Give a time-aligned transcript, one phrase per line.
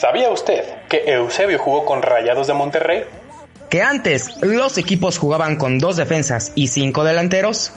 [0.00, 3.04] ¿Sabía usted que Eusebio jugó con Rayados de Monterrey?
[3.68, 7.74] ¿Que antes los equipos jugaban con dos defensas y cinco delanteros?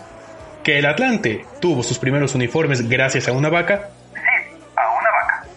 [0.63, 3.89] ¿Que el Atlante tuvo sus primeros uniformes gracias a una vaca?
[4.13, 5.47] Sí, a una vaca.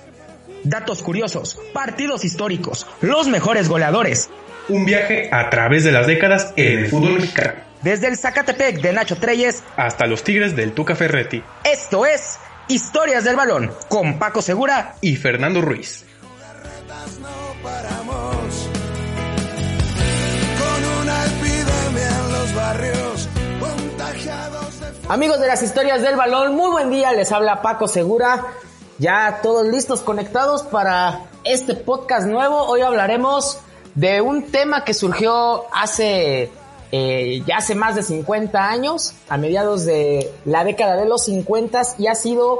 [0.65, 4.28] Datos curiosos, partidos históricos, los mejores goleadores.
[4.69, 7.61] Un viaje a través de las décadas en el fútbol mexicano.
[7.83, 11.45] Desde el Zacatepec de Nacho Treyes hasta los Tigres del Tuca Ferretti.
[11.62, 16.05] Esto es Historias del Balón con Paco Segura y Fernando Ruiz.
[25.08, 28.44] Amigos de las historias del balón, muy buen día, les habla Paco Segura.
[28.98, 32.62] Ya todos listos, conectados para este podcast nuevo.
[32.62, 33.59] Hoy hablaremos
[33.94, 36.50] de un tema que surgió hace
[36.92, 41.83] eh, ya hace más de 50 años, a mediados de la década de los 50
[41.98, 42.59] y ha sido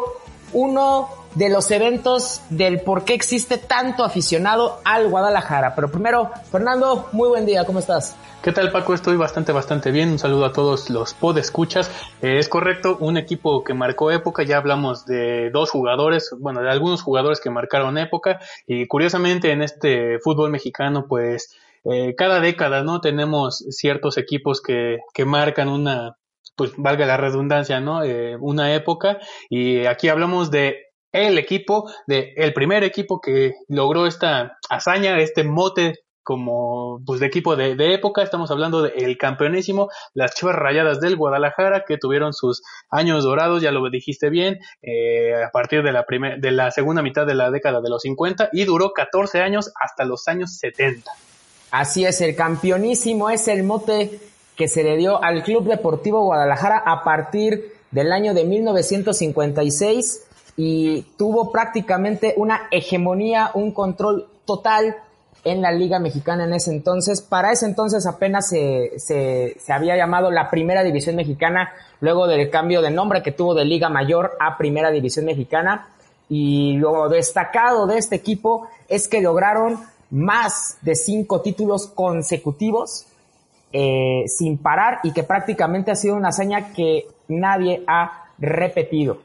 [0.53, 5.75] uno de los eventos del por qué existe tanto aficionado al Guadalajara.
[5.75, 8.17] Pero primero, Fernando, muy buen día, ¿cómo estás?
[8.43, 8.95] ¿Qué tal Paco?
[8.95, 10.11] Estoy bastante, bastante bien.
[10.11, 11.91] Un saludo a todos los podescuchas.
[12.23, 14.45] Eh, es correcto, un equipo que marcó época.
[14.45, 18.41] Ya hablamos de dos jugadores, bueno, de algunos jugadores que marcaron época.
[18.67, 23.03] Y curiosamente en este fútbol mexicano, pues eh, cada década, ¿no?
[23.03, 26.17] Tenemos ciertos equipos que, que marcan una,
[26.57, 28.05] pues valga la redundancia, ¿no?
[28.05, 29.19] Eh, una época.
[29.51, 30.86] Y aquí hablamos de
[31.17, 37.27] el equipo, de el primer equipo que logró esta hazaña, este mote como pues de
[37.27, 42.65] equipo de, época, estamos hablando del campeonísimo, las Chivas Rayadas del Guadalajara, que tuvieron sus
[42.91, 46.05] años dorados, ya lo dijiste bien, eh, a partir de la,
[46.39, 50.05] de la segunda mitad de la década de los 50 y duró 14 años hasta
[50.05, 51.09] los años 70.
[51.71, 54.19] Así es, el campeonísimo es el mote
[54.57, 60.25] que se le dio al Club Deportivo Guadalajara a partir del año de 1956
[60.57, 64.97] y tuvo prácticamente una hegemonía, un control total
[65.45, 67.21] en la Liga Mexicana en ese entonces.
[67.21, 72.51] Para ese entonces apenas se, se, se, había llamado la Primera División Mexicana, luego del
[72.51, 75.89] cambio de nombre que tuvo de Liga Mayor a Primera División Mexicana.
[76.29, 79.79] Y lo destacado de este equipo es que lograron
[80.11, 83.07] más de cinco títulos consecutivos
[83.73, 89.19] eh, sin parar y que prácticamente ha sido una hazaña que nadie ha repetido.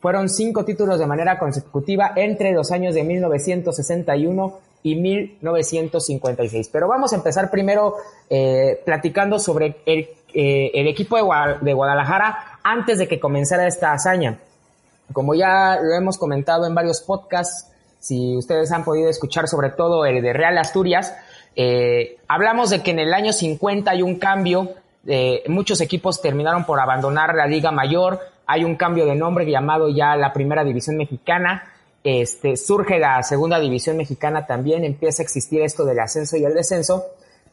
[0.00, 6.70] Fueron cinco títulos de manera consecutiva entre los años de 1961 y 1956.
[6.72, 7.96] Pero vamos a empezar primero
[8.28, 14.38] eh, platicando sobre el, eh, el equipo de, Guadalajara antes de que comenzara esta hazaña.
[15.12, 17.66] Como ya lo hemos comentado en varios podcasts,
[17.98, 21.14] si ustedes han podido escuchar sobre todo el de Real Asturias,
[21.56, 24.70] eh, hablamos de que en el año 50 hay un cambio,
[25.06, 29.88] eh, muchos equipos terminaron por abandonar la Liga Mayor, hay un cambio de nombre llamado
[29.88, 31.72] ya la Primera División Mexicana,
[32.02, 36.54] este, surge la Segunda División Mexicana también, empieza a existir esto del ascenso y el
[36.54, 37.04] descenso,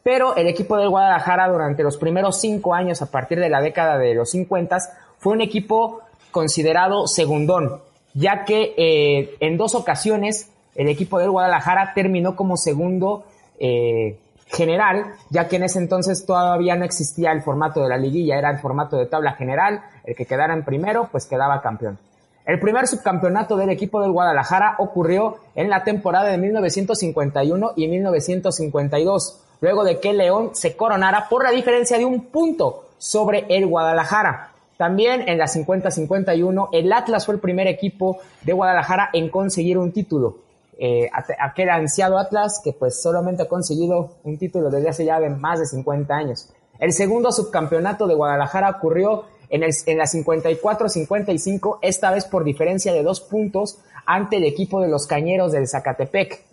[0.02, 3.96] pero el equipo del Guadalajara durante los primeros cinco años, a partir de la década
[3.96, 4.76] de los 50,
[5.18, 6.00] fue un equipo
[6.32, 7.80] considerado segundón,
[8.14, 13.24] ya que eh, en dos ocasiones el equipo del Guadalajara terminó como segundo
[13.60, 14.18] eh,
[14.50, 18.50] general, ya que en ese entonces todavía no existía el formato de la liguilla, era
[18.50, 21.98] el formato de tabla general, el que quedara en primero pues quedaba campeón.
[22.46, 29.40] El primer subcampeonato del equipo del Guadalajara ocurrió en la temporada de 1951 y 1952,
[29.60, 34.52] luego de que León se coronara por la diferencia de un punto sobre el Guadalajara.
[34.78, 39.92] También en la 50-51 el Atlas fue el primer equipo de Guadalajara en conseguir un
[39.92, 40.47] título
[40.80, 41.10] eh,
[41.40, 45.58] aquel ansiado Atlas que pues solamente ha conseguido un título desde hace ya de más
[45.58, 46.48] de 50 años.
[46.78, 52.92] El segundo subcampeonato de Guadalajara ocurrió en, el, en la 54-55, esta vez por diferencia
[52.92, 56.44] de dos puntos ante el equipo de los Cañeros del Zacatepec.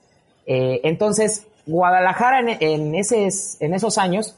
[0.47, 4.35] Eh, entonces, Guadalajara en, en, en esos años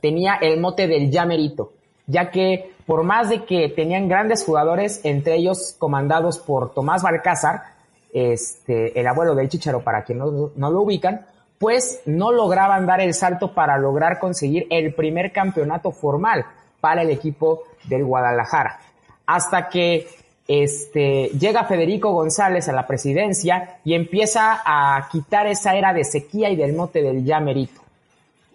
[0.00, 1.72] tenía el mote del llamerito,
[2.06, 7.75] ya que por más de que tenían grandes jugadores, entre ellos comandados por Tomás Balcázar,
[8.16, 11.26] este, el abuelo del Chicharo, para quien no, lo ubican,
[11.58, 16.46] pues no lograban dar el salto para lograr conseguir el primer campeonato formal
[16.80, 18.80] para el equipo del Guadalajara.
[19.26, 20.08] Hasta que
[20.48, 26.48] este, llega Federico González a la presidencia y empieza a quitar esa era de sequía
[26.48, 27.82] y del mote del ya merito.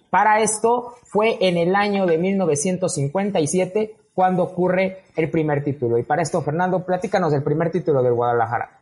[0.10, 6.00] Para esto fue en el año de 1957 cuando ocurre el primer título.
[6.00, 8.81] Y para esto, Fernando, platícanos del primer título del Guadalajara.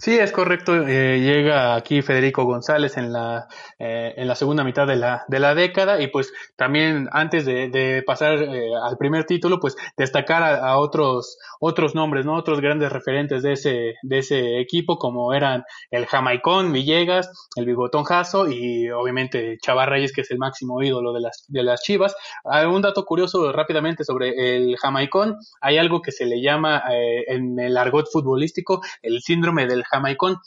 [0.00, 0.74] Sí, es correcto.
[0.88, 3.48] Eh, llega aquí Federico González en la,
[3.78, 7.68] eh, en la segunda mitad de la, de la década y pues también antes de,
[7.68, 12.34] de pasar eh, al primer título, pues destacar a, otros, otros nombres, ¿no?
[12.34, 18.04] Otros grandes referentes de ese, de ese equipo como eran el Jamaicón, Villegas, el Bigotón
[18.04, 22.16] Jasso y obviamente Chava Reyes, que es el máximo ídolo de las, de las Chivas.
[22.44, 25.36] Hay un dato curioso rápidamente sobre el Jamaicón.
[25.60, 30.38] Hay algo que se le llama en el argot futbolístico el síndrome del Jamaicón.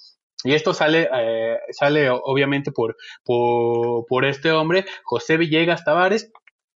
[0.43, 6.31] Y esto sale, eh, sale obviamente por, por, por este hombre, José Villegas Tavares,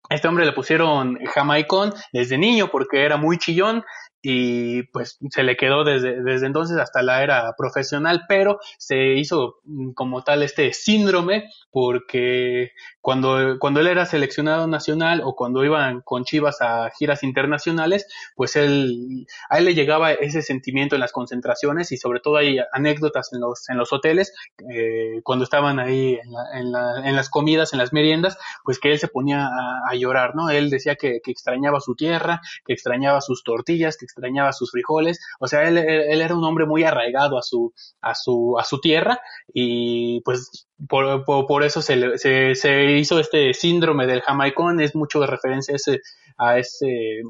[0.09, 3.83] este hombre le pusieron Jamaicón desde niño porque era muy chillón
[4.21, 9.59] y pues se le quedó desde, desde entonces hasta la era profesional, pero se hizo
[9.63, 12.71] mm, como tal este síndrome porque
[13.01, 18.55] cuando, cuando él era seleccionado nacional o cuando iban con Chivas a giras internacionales, pues
[18.55, 23.31] él, a él le llegaba ese sentimiento en las concentraciones y sobre todo hay anécdotas
[23.33, 24.33] en los, en los hoteles,
[24.69, 26.19] eh, cuando estaban ahí
[26.53, 26.73] en,
[27.05, 30.49] en, las comidas, en las meriendas, pues que él se ponía a, llorar, ¿no?
[30.49, 34.05] Él decía que, que extrañaba su tierra, que extrañaba sus tortillas, que
[34.53, 38.57] sus frijoles, o sea, él, él, era un hombre muy arraigado a su, a su,
[38.59, 39.19] a su tierra
[39.53, 45.19] y pues por, por, eso se, se, se, hizo este síndrome del jamaicón, es mucho
[45.19, 46.01] de referencia a ese,
[46.37, 47.21] a ese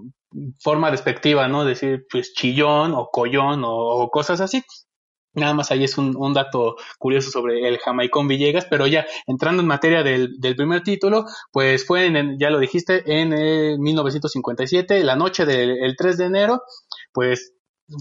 [0.59, 1.65] forma despectiva, ¿no?
[1.65, 4.63] Decir, pues chillón o collón o, cosas así.
[5.37, 9.61] Nada más ahí es un, un, dato curioso sobre el Jamaicón Villegas, pero ya entrando
[9.61, 15.03] en materia del, del primer título, pues fue, en, ya lo dijiste, en el 1957,
[15.03, 16.63] la noche del 3 de enero,
[17.13, 17.53] pues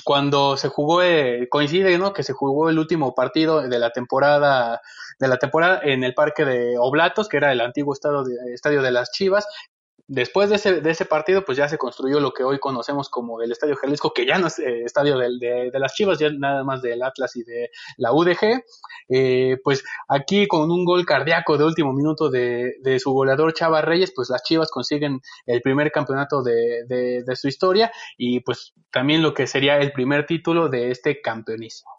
[0.04, 2.12] cuando se jugó, eh, coincide, ¿no?
[2.12, 4.80] Que se jugó el último partido de la temporada,
[5.18, 8.82] de la temporada en el parque de Oblatos, que era el antiguo estadio de, estadio
[8.82, 9.46] de las Chivas,
[10.08, 13.43] Después de ese, de ese partido, pues ya se construyó lo que hoy conocemos como
[13.43, 16.62] el Estadio Jalisco, que ya no es eh, estadio de, de, las Chivas, ya nada
[16.62, 18.62] más del Atlas y de la UDG.
[19.08, 23.82] Eh, pues aquí con un gol cardíaco de último minuto de, de, su goleador Chava
[23.82, 29.23] Reyes, pues las Chivas consiguen el primer campeonato de, de su historia y pues también
[29.23, 31.95] lo que sería el primer título de este campeonismo.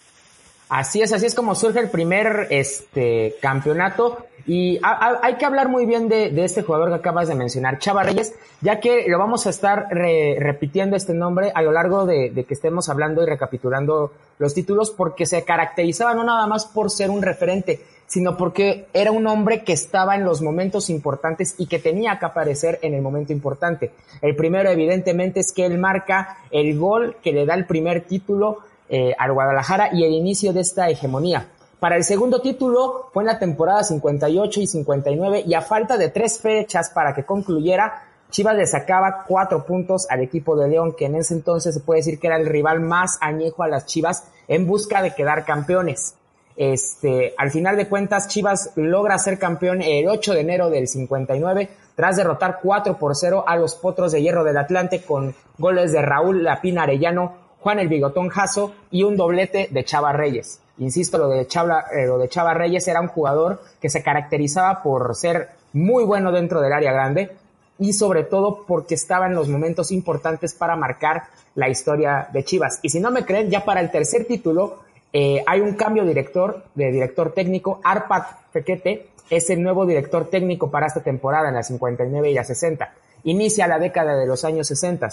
[0.69, 4.17] Así es, así es como surge el primer este, campeonato.
[4.45, 8.33] Y hay que hablar muy bien de, este jugador que acabas de mencionar, Chava Reyes,
[8.61, 12.87] ya que lo vamos a estar repitiendo este nombre a lo largo de, que estemos
[12.87, 17.81] hablando y recapitulando los títulos, porque se caracterizaba no nada más por ser un referente,
[18.05, 22.25] sino porque era un hombre que estaba en los momentos importantes y que tenía que
[22.25, 23.91] aparecer en el momento importante.
[24.21, 28.59] El primero, evidentemente, es que él marca el gol que le da el primer título
[28.89, 31.49] eh, al Guadalajara y el inicio de esta hegemonía.
[31.79, 36.09] Para el segundo título fue en la temporada 58 y 59 y a falta de
[36.09, 41.05] tres fechas para que concluyera, Chivas le sacaba cuatro puntos al equipo de León, que
[41.05, 44.25] en ese entonces se puede decir que era el rival más añejo a las Chivas
[44.47, 46.15] en busca de quedar campeones.
[46.57, 51.69] Este, al final de cuentas, Chivas logra ser campeón el 8 de enero del 59
[51.95, 56.01] tras derrotar 4 por 0 a los Potros de Hierro del Atlante con goles de
[56.01, 60.59] Raúl Lapina Arellano, Juan el Bigotón Jasso y un doblete de Chava Reyes.
[60.79, 64.83] Insisto, lo de Chava, eh, lo de Chava Reyes era un jugador que se caracterizaba
[64.83, 67.31] por ser muy bueno dentro del área grande
[67.79, 71.23] y sobre todo porque estaba en los momentos importantes para marcar
[71.55, 72.79] la historia de Chivas.
[72.83, 74.79] Y si no me creen, ya para el tercer título
[75.13, 77.79] eh, hay un cambio de director, de director técnico.
[77.83, 82.43] Arpad Fequete es el nuevo director técnico para esta temporada en la 59 y la
[82.43, 82.93] 60.
[83.23, 85.09] Inicia la década de los años 60.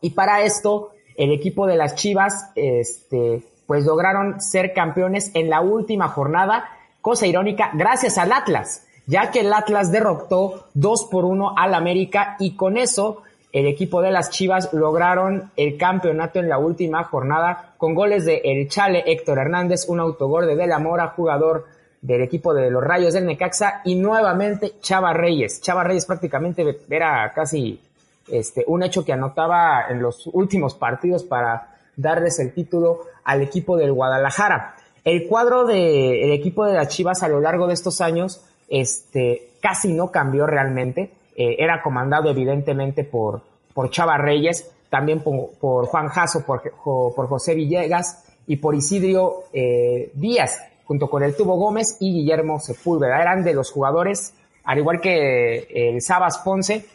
[0.00, 5.60] Y para esto el equipo de las Chivas, este, pues lograron ser campeones en la
[5.60, 6.70] última jornada,
[7.02, 12.36] cosa irónica, gracias al Atlas, ya que el Atlas derrotó 2 por 1 al América
[12.38, 13.22] y con eso
[13.52, 18.42] el equipo de las Chivas lograron el campeonato en la última jornada con goles de
[18.44, 21.66] El Chale Héctor Hernández, un autogol de De la Mora, jugador
[22.00, 25.60] del equipo de los Rayos del Necaxa y nuevamente Chava Reyes.
[25.60, 27.80] Chava Reyes prácticamente era casi
[28.30, 33.76] este, un hecho que anotaba en los últimos partidos para darles el título al equipo
[33.76, 34.76] del Guadalajara.
[35.04, 39.92] El cuadro del equipo de las Chivas a lo largo de estos años este, casi
[39.92, 41.10] no cambió realmente.
[41.36, 43.42] Eh, era comandado evidentemente por,
[43.74, 50.10] por Chava Reyes, también por, Juan Jasso, por, por, José Villegas y por Isidrio eh,
[50.14, 53.20] Díaz, junto con el Tubo Gómez y Guillermo Sepúlveda.
[53.20, 56.86] Eran de los jugadores, al igual que el Sabas Ponce,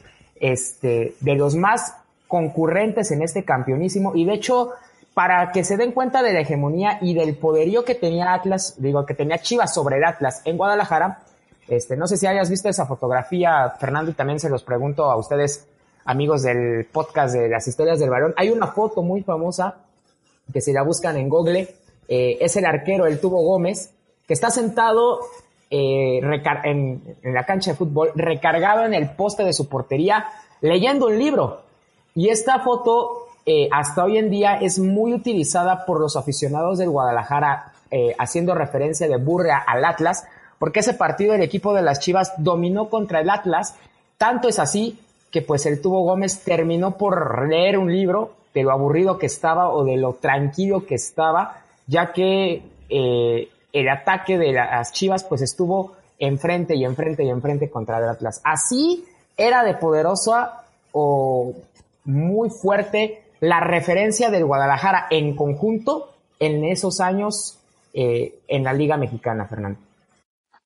[0.44, 1.96] este, de los más
[2.28, 4.72] concurrentes en este campeonísimo y de hecho
[5.14, 9.06] para que se den cuenta de la hegemonía y del poderío que tenía Atlas, digo,
[9.06, 11.20] que tenía Chivas sobre el Atlas en Guadalajara,
[11.70, 15.16] este, no sé si hayas visto esa fotografía, Fernando, y también se los pregunto a
[15.16, 15.66] ustedes,
[16.04, 18.34] amigos del podcast de las historias del balón.
[18.36, 19.78] Hay una foto muy famosa
[20.52, 21.74] que si la buscan en Google,
[22.10, 23.92] eh, es el arquero, el Tubo Gómez,
[24.28, 25.20] que está sentado
[25.76, 26.22] eh,
[26.66, 30.28] en, la cancha de fútbol, recargado en el poste de su portería,
[30.62, 31.62] leyendo un libro.
[32.14, 36.92] Y esta foto eh, hasta hoy en día es muy utilizada por los aficionados del
[36.92, 40.26] Guadalajara, eh, haciendo referencia de burra al Atlas,
[40.60, 43.76] porque ese partido el equipo de las Chivas dominó contra el Atlas,
[44.20, 45.00] tanto es así
[45.32, 49.70] que pues el Tubo Gómez terminó por leer un libro de lo aburrido que estaba
[49.70, 55.42] o de lo tranquilo que estaba, ya que eh, el ataque de las Chivas pues
[55.42, 58.40] estuvo enfrente y enfrente y enfrente contra el Atlas.
[58.44, 59.04] Así
[59.36, 61.54] era de poderosa o
[62.06, 67.58] muy fuerte la referencia del Guadalajara en conjunto en esos años
[67.94, 69.80] eh, en la Liga Mexicana, Fernando.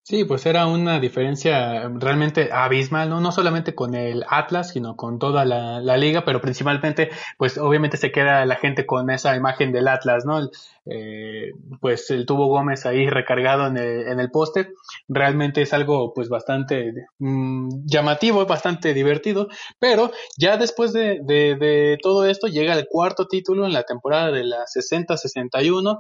[0.10, 3.20] Sí, pues era una diferencia realmente abismal, ¿no?
[3.20, 8.10] no solamente con el Atlas, sino con toda la, liga, pero principalmente, pues obviamente se
[8.14, 10.50] queda la gente con esa imagen del Atlas, ¿no?
[10.86, 14.70] Eh, pues el tubo Gómez ahí recargado en el, en el poste,
[15.10, 21.98] realmente es algo pues bastante mm, llamativo, bastante divertido, pero ya después de, de, de
[22.02, 26.00] todo esto llega el cuarto título en la temporada de la 60-61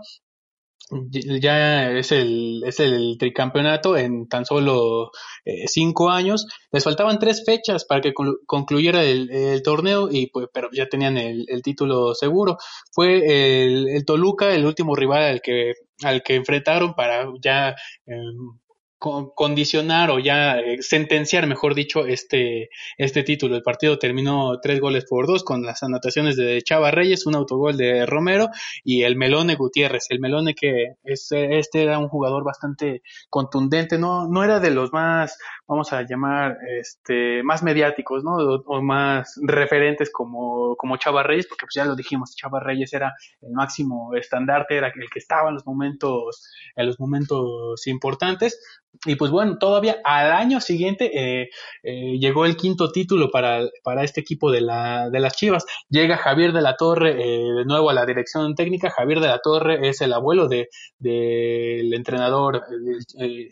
[1.41, 5.11] ya es el, es el tricampeonato en tan solo
[5.45, 6.47] eh, cinco años.
[6.71, 8.13] Les faltaban tres fechas para que
[8.45, 12.57] concluyera el, torneo, y pues, pero ya tenían el, título seguro.
[12.91, 18.57] Fue el, el, Toluca el último rival al que, al que enfrentaron para ya em,
[18.99, 23.55] condicionar o ya eh, sentenciar, mejor dicho, este, este título.
[23.55, 27.77] El partido terminó tres goles por dos con las anotaciones de Chava Reyes, un autogol
[27.77, 28.49] de Romero
[28.83, 30.07] y el Melone Gutiérrez.
[30.09, 34.91] El Melone que es, este era un jugador bastante contundente, no, no era de los
[34.91, 35.37] más,
[35.67, 38.35] vamos a llamar, este, más mediáticos, ¿no?
[38.35, 43.13] O, más referentes como, como Chava Reyes, porque pues ya lo dijimos, Chava Reyes era
[43.41, 48.59] el máximo estandarte, era el que estaba en los momentos, en los momentos importantes
[49.05, 51.49] y pues bueno, todavía al año siguiente eh,
[51.83, 55.65] eh, llegó el quinto título para, para este equipo de, la, de las Chivas.
[55.89, 58.89] Llega Javier de la Torre eh, de nuevo a la dirección técnica.
[58.89, 60.67] Javier de la Torre es el abuelo del
[60.99, 62.63] de, entrenador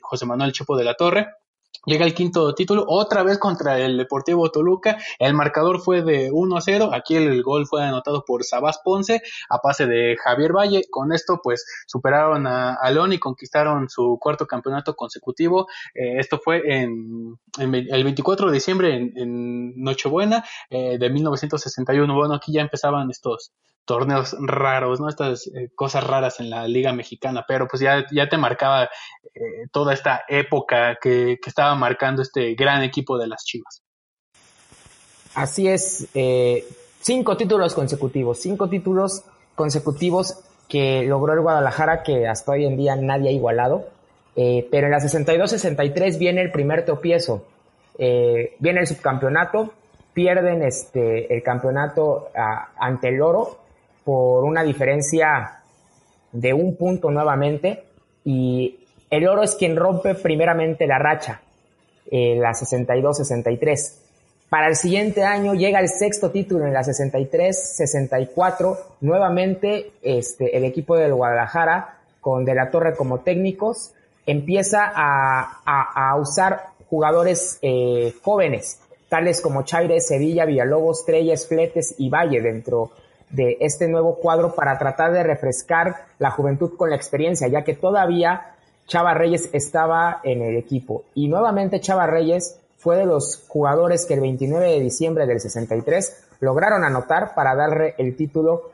[0.02, 1.28] José Manuel Chepo de la Torre.
[1.86, 4.98] Llega el quinto título, otra vez contra el Deportivo Toluca.
[5.20, 6.90] El marcador fue de 1 a 0.
[6.94, 10.84] Aquí el, gol fue anotado por Sabás Ponce a pase de Javier Valle.
[10.90, 15.68] Con esto, pues, superaron a, a León y conquistaron su cuarto campeonato consecutivo.
[15.94, 22.14] Eh, esto fue en, el 24 de diciembre, en, Nochebuena eh, de 1961.
[22.16, 23.52] Bueno, aquí ya empezaban estos,
[23.86, 25.08] torneos raros, ¿no?
[25.08, 28.90] Estas eh, cosas raras en la liga mexicana, pero pues ya, ya te marcaba
[29.34, 33.84] eh, toda esta época que, estaba marcando este gran equipo de las Chivas.
[35.36, 36.66] Así es, eh,
[37.02, 39.24] cinco títulos consecutivos, cinco títulos
[39.54, 43.88] consecutivos que logró el Guadalajara que hasta hoy en día nadie ha igualado,
[44.36, 47.46] pero en la 62-63 viene el primer tropiezo,
[47.98, 49.72] viene el subcampeonato,
[50.14, 52.32] pierden este, el campeonato
[52.78, 53.60] ante el Oro
[54.06, 55.60] por una diferencia
[56.32, 57.84] de un punto nuevamente
[58.24, 61.42] y el oro es quien rompe primeramente la racha,
[62.10, 64.00] eh, la 62-63.
[64.50, 70.96] Para el siguiente año llega el sexto título en la 63-64, nuevamente este, el equipo
[70.96, 73.94] del Guadalajara con De la Torre como técnicos
[74.26, 82.42] empieza a, usar jugadores eh, jóvenes, tales como Chaire, Sevilla, Villalobos, Treyes, Fletes y Valle
[82.42, 82.92] dentro
[83.30, 87.74] de este nuevo cuadro para tratar de refrescar la juventud con la experiencia, ya que
[87.74, 88.56] todavía
[88.88, 91.06] Chava Reyes estaba en el equipo.
[91.16, 96.26] Y nuevamente Chava Reyes fue de los jugadores que el 29 de diciembre del 63
[96.40, 98.72] lograron anotar para darle el título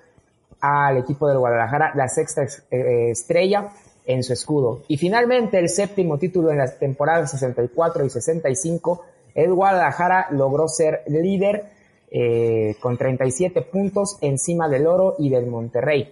[0.60, 3.70] al equipo del Guadalajara, la sexta eh, estrella
[4.05, 4.81] en su escudo.
[4.88, 11.03] Y finalmente el séptimo título en las temporadas 64 y 65, el Guadalajara logró ser
[11.08, 11.65] líder
[12.12, 16.12] eh, con 37 puntos encima del Oro y del Monterrey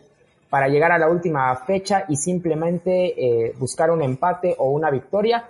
[0.50, 5.44] para llegar a la última fecha y simplemente eh, buscar un empate o una victoria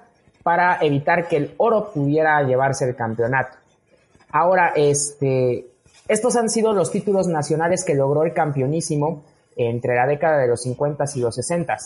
[0.43, 3.57] para evitar que el Oro pudiera llevarse el campeonato.
[4.31, 5.67] Ahora, este,
[6.07, 9.23] estos han sido los títulos nacionales que logró el campeonísimo
[9.55, 11.77] entre la década de los 50 y los 60.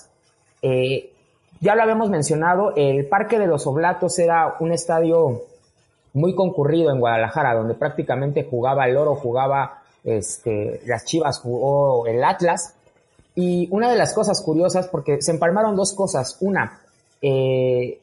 [0.61, 1.11] Eh,
[1.59, 5.43] ya lo habíamos mencionado, el Parque de los Oblatos era un estadio
[6.13, 12.23] muy concurrido en Guadalajara, donde prácticamente jugaba el oro, jugaba este, las Chivas jugó el
[12.23, 12.75] Atlas.
[13.35, 16.37] Y una de las cosas curiosas, porque se empalmaron dos cosas.
[16.39, 16.81] Una,
[17.21, 17.99] eh,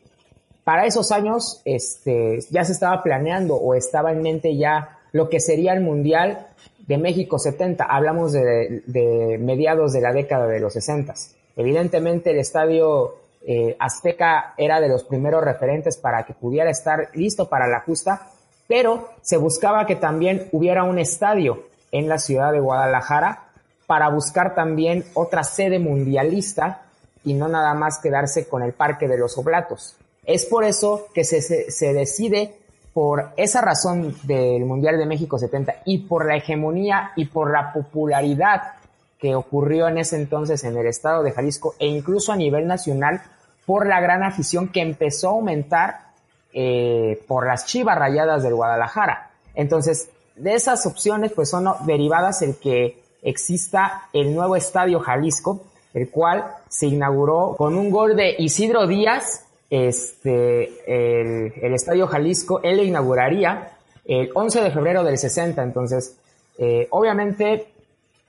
[0.65, 5.41] para esos años este, ya se estaba planeando o estaba en mente ya lo que
[5.41, 6.49] sería el Mundial
[6.87, 7.85] de México 70.
[7.85, 11.15] Hablamos de, de mediados de la década de los 60.
[11.57, 17.49] Evidentemente el estadio eh, Azteca era de los primeros referentes para que pudiera estar listo
[17.49, 18.29] para la justa,
[18.69, 23.45] pero se buscaba que también hubiera un estadio en la ciudad de Guadalajara
[23.87, 26.83] para buscar también otra sede mundialista
[27.25, 29.97] y no nada más quedarse con el Parque de los Oblatos.
[30.25, 32.55] Es por eso que se, se, decide
[32.93, 37.73] por esa razón del Mundial de México 70 y por la hegemonía y por la
[37.73, 38.75] popularidad
[39.21, 43.23] que ocurrió en ese entonces en el estado de Jalisco e incluso a nivel nacional
[43.67, 46.11] por la gran afición que empezó a aumentar
[46.53, 49.31] eh, por las chivas rayadas del Guadalajara.
[49.55, 55.61] Entonces, de esas opciones, pues son derivadas el que exista el nuevo Estadio Jalisco,
[55.93, 62.61] el cual se inauguró con un gol de Isidro Díaz, este, el, el Estadio Jalisco,
[62.63, 63.73] él lo inauguraría
[64.05, 66.17] el 11 de febrero del 60, entonces,
[66.59, 67.69] eh, obviamente,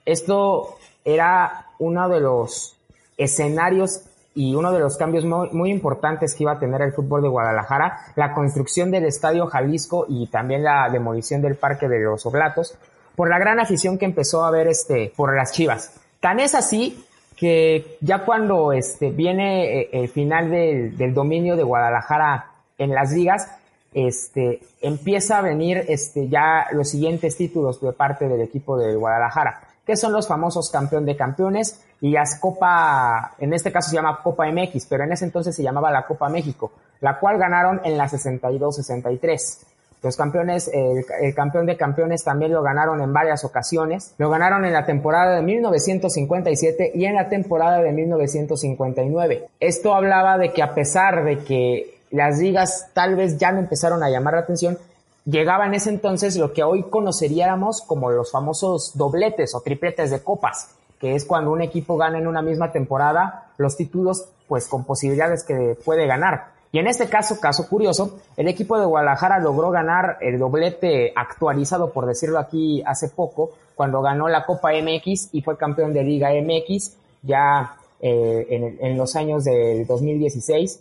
[0.05, 2.75] esto era uno de los
[3.17, 4.03] escenarios
[4.34, 7.98] y uno de los cambios muy, importantes que iba a tener el fútbol de Guadalajara,
[8.15, 12.77] la construcción del Estadio Jalisco y también la demolición del Parque de los Oblatos,
[13.15, 16.00] por la gran afición que empezó a haber este, por las Chivas.
[16.22, 17.03] Tan es así
[17.36, 23.12] que ya cuando este, viene eh, el final del, del dominio de Guadalajara en las
[23.12, 23.50] ligas,
[23.93, 29.70] este, empieza a venir este, ya los siguientes títulos de parte del equipo de Guadalajara
[30.00, 34.51] son los famosos campeón de campeones y las Copa, en este caso se llama Copa
[34.51, 38.07] MX, pero en ese entonces se llamaba la Copa México, la cual ganaron en la
[38.07, 39.60] 62-63.
[40.03, 44.15] Los campeones, el, el, campeón de campeones también lo ganaron en varias ocasiones.
[44.17, 49.48] Lo ganaron en la temporada de 1957 y en la temporada de 1959.
[49.60, 54.03] Esto hablaba de que a pesar de que las ligas tal vez ya no empezaron
[54.03, 54.79] a llamar la atención,
[55.25, 60.24] llegaba en ese entonces lo que hoy conoceríamos como los famosos dobletes o tripletes de
[60.24, 64.84] copas, que es cuando un equipo gana en una misma temporada los títulos pues con
[64.84, 66.51] posibilidades que puede ganar.
[66.74, 71.92] Y en este caso, caso curioso, el equipo de Guadalajara logró ganar el doblete actualizado,
[71.92, 76.29] por decirlo aquí, hace poco, cuando ganó la Copa MX y fue campeón de Liga
[76.31, 80.79] MX ya eh, en, en los años del 2016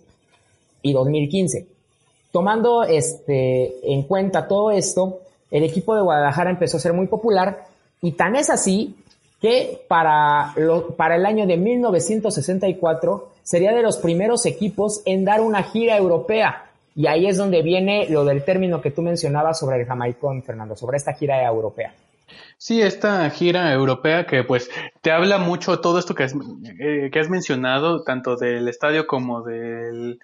[0.82, 1.79] y 2015.
[2.32, 7.66] Tomando este, en cuenta todo esto, el equipo de Guadalajara empezó a ser muy popular
[8.02, 8.96] y tan es así
[9.40, 15.40] que para, lo, para el año de 1964 sería de los primeros equipos en dar
[15.40, 16.66] una gira europea.
[16.94, 20.76] Y ahí es donde viene lo del término que tú mencionabas sobre el Jamaicón, Fernando,
[20.76, 21.94] sobre esta gira europea.
[22.58, 26.34] Sí, esta gira europea que pues te habla mucho todo esto que has,
[26.78, 30.20] eh, que has mencionado, tanto del estadio como del,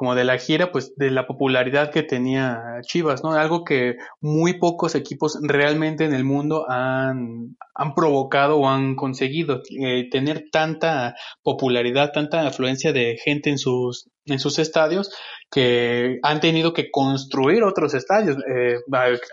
[0.00, 3.32] como de la gira, pues de la popularidad que tenía Chivas, ¿no?
[3.32, 9.60] Algo que muy pocos equipos realmente en el mundo han, han provocado o han conseguido,
[9.78, 15.14] eh, tener tanta popularidad, tanta afluencia de gente en sus, en sus estadios
[15.50, 18.36] que han tenido que construir otros estadios.
[18.48, 18.78] Eh,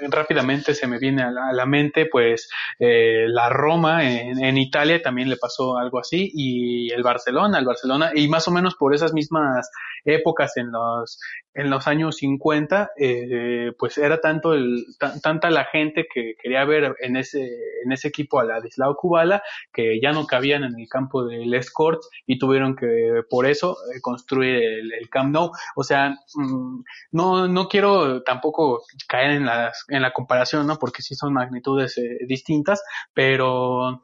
[0.09, 2.49] rápidamente se me viene a la, mente, pues,
[2.79, 7.65] eh, la Roma en, en, Italia también le pasó algo así y el Barcelona, el
[7.65, 9.69] Barcelona, y más o menos por esas mismas
[10.05, 11.19] épocas en los,
[11.57, 14.85] en los años 50, eh, pues era tanto el,
[15.23, 17.49] tanta la gente que quería ver en ese,
[17.83, 19.41] en ese equipo a Ladislao Kubala
[19.73, 23.99] que ya no cabían en el campo del Escort y tuvieron que, por eso, eh,
[24.01, 25.49] construir el, el, Camp Nou.
[25.75, 30.77] O sea, mm, no, no quiero tampoco caer en, las, en la comparación, ¿no?
[30.77, 32.83] Porque sí son magnitudes eh, distintas,
[33.15, 34.03] pero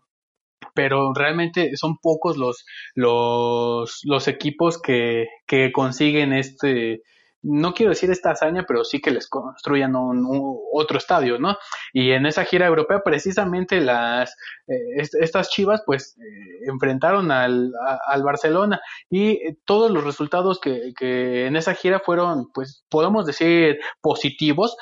[0.73, 7.03] pero realmente son pocos los, los, los equipos que, que consiguen este,
[7.43, 10.25] no quiero decir esta hazaña, pero sí que les construyan un,
[10.71, 11.57] otro estadio, ¿no?
[11.91, 14.35] Y en esa gira europea, precisamente las
[14.67, 17.71] eh, estas Chivas, pues eh, enfrentaron al,
[18.07, 23.25] al Barcelona y eh, todos los resultados que, que, en esa gira fueron, pues podemos
[23.25, 24.77] decir positivos,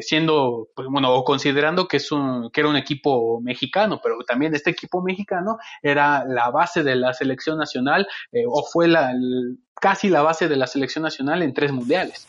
[0.00, 4.54] siendo, pues bueno, o considerando que es un que era un equipo mexicano, pero también
[4.54, 8.06] este equipo mexicano era la base de la selección nacional
[8.46, 9.12] o fue la,
[9.80, 12.26] casi la base de la selección nacional en tres mundiales.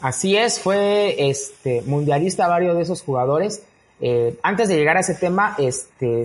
[0.00, 3.64] Así es, fue este mundialista varios de esos jugadores.
[4.00, 6.24] Eh, antes de llegar a ese tema, este,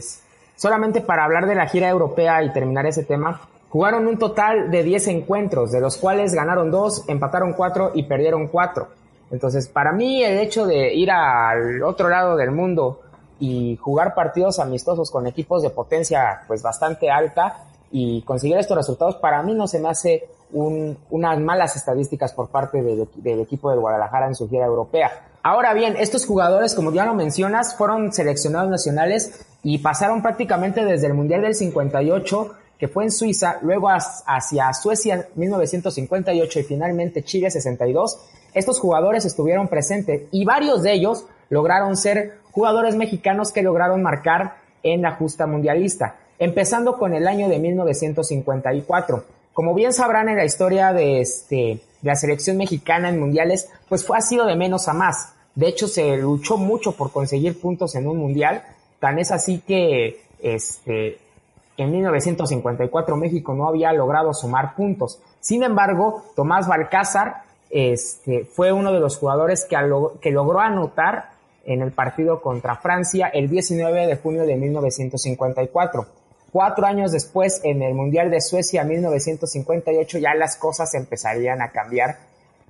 [0.55, 4.83] solamente para hablar de la gira europea y terminar ese tema, jugaron un total de
[4.83, 8.89] 10 encuentros, de los cuales ganaron dos, empataron cuatro y perdieron cuatro.
[9.31, 13.01] Entonces, para mí el hecho de ir al otro lado del mundo
[13.39, 19.15] y jugar partidos amistosos con equipos de potencia pues bastante alta y conseguir estos resultados
[19.15, 24.27] para mí no se me hace unas malas estadísticas por parte del, equipo de Guadalajara
[24.27, 25.27] en su gira europea.
[25.43, 31.07] Ahora bien, estos jugadores, como ya lo mencionas, fueron seleccionados nacionales y pasaron prácticamente desde
[31.07, 37.49] el Mundial del 58, que fue en Suiza, luego hacia Suecia 1958 y finalmente Chile
[37.49, 38.19] 62.
[38.53, 44.57] Estos jugadores estuvieron presentes y varios de ellos lograron ser jugadores mexicanos que lograron marcar
[44.83, 49.23] en la justa mundialista, empezando con el año de 1954.
[49.53, 54.17] Como bien sabrán en la historia de, este, la selección mexicana en mundiales, pues fue,
[54.17, 55.33] ha sido de menos a más.
[55.55, 58.63] De hecho, se luchó mucho por conseguir puntos en un mundial.
[58.99, 61.19] Tan es así que este,
[61.77, 65.19] en 1954 México no había logrado sumar puntos.
[65.39, 69.77] Sin embargo, Tomás Balcázar este, fue uno de los jugadores que,
[70.21, 71.31] que logró anotar
[71.65, 76.20] en el partido contra Francia el 19 de junio de 1954.
[76.51, 82.17] Cuatro años después, en el Mundial de Suecia 1958, ya las cosas empezarían a cambiar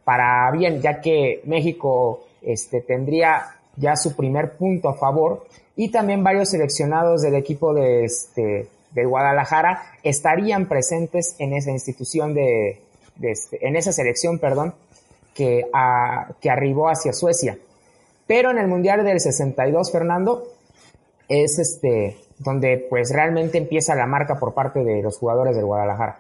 [0.04, 6.24] para bien, ya que México este, tendría ya su primer punto a favor y también
[6.24, 12.82] varios seleccionados del equipo de, este, de Guadalajara estarían presentes en esa institución de,
[13.22, 14.76] este, en esa selección, perdón,
[15.34, 15.66] que,
[16.40, 17.58] que arribó hacia Suecia.
[18.28, 20.44] Pero en el Mundial del 62, Fernando,
[21.28, 26.20] es este donde pues realmente empieza la marca por parte de los jugadores del Guadalajara.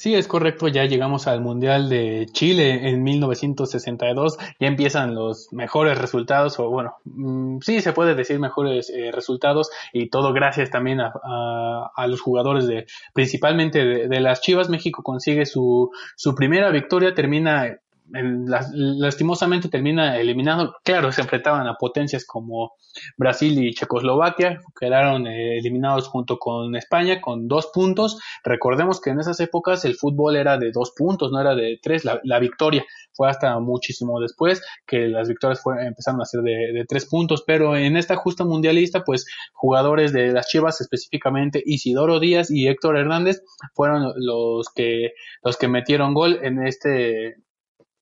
[0.00, 5.98] Sí, es correcto, ya llegamos al Mundial de Chile en 1962, ya empiezan los mejores
[5.98, 11.00] resultados, o bueno, mm, sí se puede decir mejores eh, resultados, y todo gracias también
[11.02, 17.12] a, los jugadores de, principalmente de, de, las Chivas, México consigue su, su primera victoria,
[17.12, 17.76] termina
[18.12, 20.74] lastimosamente termina eliminado.
[20.84, 22.72] Claro, se enfrentaban a potencias como
[23.16, 28.18] Brasil y Checoslovaquia, quedaron eh, eliminados junto con España con dos puntos.
[28.44, 32.04] Recordemos que en esas épocas el fútbol era de dos puntos, no era de tres.
[32.04, 37.04] La, victoria fue hasta muchísimo después que las victorias empezaron a ser de, de, tres
[37.04, 42.66] puntos, pero en esta justa mundialista, pues jugadores de las Chivas, específicamente Isidoro Díaz y
[42.66, 43.42] Héctor Hernández,
[43.74, 47.36] fueron los que, los que metieron gol en este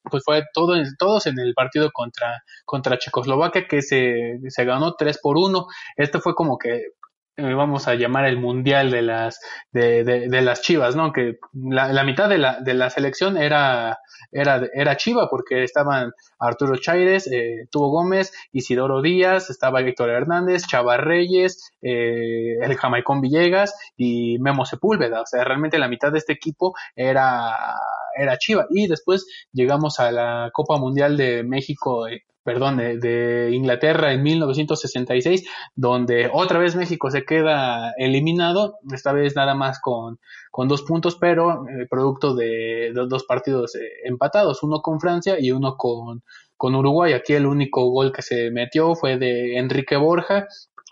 [0.08, 5.18] pues fue todo, todos en el partido contra, contra Checoslovaquia que se, se ganó 3
[5.22, 5.66] por 1.
[5.96, 6.92] Este fue como que
[7.38, 11.12] eh, vamos a llamar el mundial de las de, de, las Chivas, ¿no?
[11.12, 14.00] Que la, la, mitad de la, de la selección era
[14.32, 20.66] era era Chiva porque estaban Arturo Chaires, eh, Tuvo Gómez, Isidoro Díaz, estaba Víctor Hernández,
[20.66, 26.18] Chava Reyes, eh, el Jamaicón Villegas y Memo Sepúlveda, o sea, realmente la mitad de
[26.18, 27.56] este equipo era
[28.16, 34.12] era Chiva y después llegamos a la Copa Mundial de México eh, perdón, de, Inglaterra
[34.12, 40.18] en 1966, donde otra vez México se queda eliminado, esta vez nada más con,
[40.50, 45.50] con dos puntos, pero eh, producto de, dos partidos eh, empatados, uno con Francia y
[45.50, 46.22] uno con,
[46.56, 47.12] con Uruguay.
[47.12, 50.46] Aquí el único gol que se metió fue de Enrique Borja,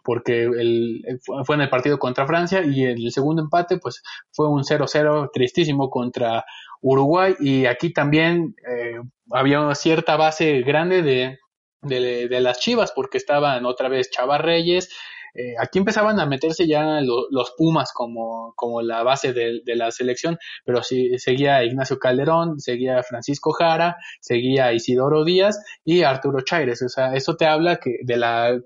[0.06, 1.02] porque el,
[1.44, 5.90] fue en el partido contra Francia y el segundo empate pues fue un 0-0 tristísimo
[5.90, 6.44] contra
[6.80, 9.00] Uruguay y aquí también eh,
[9.32, 11.38] había cierta base grande de,
[11.82, 14.90] de, las Chivas, porque estaban otra vez Chava Reyes.
[15.34, 20.38] Eh, aquí empezaban a meterse ya los Pumas como, como la base de, la selección,
[20.64, 26.80] pero sí, seguía Ignacio Calderón, seguía Francisco Jara, seguía Isidoro Díaz y Arturo Chaires.
[26.82, 28.58] O sea, eso te habla que de la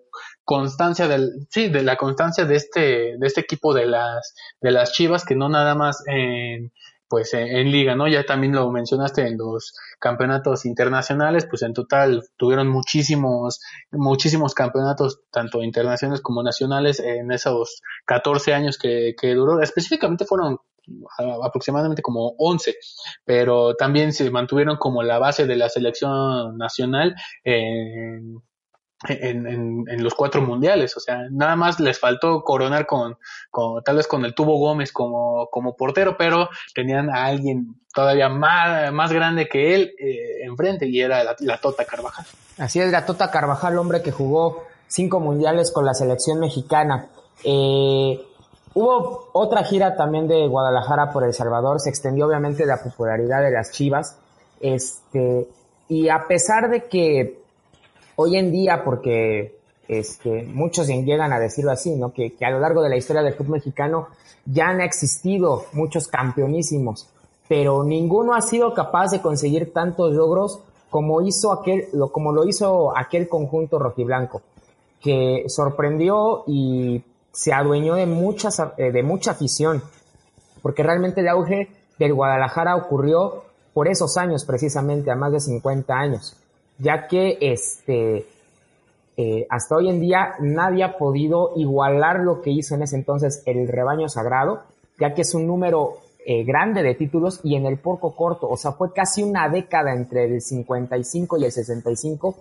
[0.50, 2.80] constancia del, sí, de la constancia de este,
[3.16, 6.72] de este equipo de las, de las Chivas, que no nada más en,
[7.06, 8.08] pues en, liga, ¿no?
[8.08, 13.60] Ya también lo mencionaste en los campeonatos internacionales, pues en total tuvieron muchísimos,
[13.92, 19.62] muchísimos campeonatos, tanto internacionales como nacionales, en esos 14 años que, que duró.
[19.62, 20.58] Específicamente fueron
[21.44, 22.74] aproximadamente como 11,
[23.24, 28.42] pero también se mantuvieron como la base de la selección nacional en
[29.08, 29.46] en,
[29.88, 30.96] en, los cuatro mundiales.
[30.96, 33.16] O sea, nada más les faltó coronar con,
[33.50, 38.28] con tal vez con el Tubo Gómez como, como portero, pero tenían a alguien todavía
[38.28, 42.26] más, más grande que él eh, enfrente y era la, Tota Carvajal.
[42.58, 47.08] Así es, la Tota Carvajal, hombre que jugó cinco mundiales con la selección mexicana.
[47.42, 48.20] Eh,
[48.74, 53.50] hubo otra gira también de Guadalajara por El Salvador, se extendió obviamente la popularidad de
[53.50, 54.18] las Chivas.
[54.60, 55.48] Este,
[55.88, 57.39] y a pesar de que
[58.20, 62.12] hoy en día, porque este, muchos llegan a decirlo así, ¿no?
[62.12, 64.08] Que, a lo largo de la historia del club mexicano
[64.44, 67.08] ya han existido muchos campeonísimos,
[67.48, 72.96] pero ninguno ha sido capaz de conseguir tantos logros como hizo aquel, como lo hizo
[72.96, 74.42] aquel conjunto rojiblanco.
[75.00, 77.02] que sorprendió y
[77.32, 79.82] se adueñó de, muchas, eh, de mucha afición,
[80.60, 85.94] porque realmente el auge del Guadalajara ocurrió por esos años precisamente, a más de 50
[85.94, 86.36] años,
[86.80, 88.26] ya que este,
[89.16, 93.42] eh, hasta hoy en día nadie ha podido igualar lo que hizo en ese entonces
[93.46, 94.62] el rebaño sagrado,
[94.98, 98.56] ya que es un número eh, grande de títulos y en el porco corto, o
[98.56, 102.36] sea, fue casi una década entre el 55 y el 65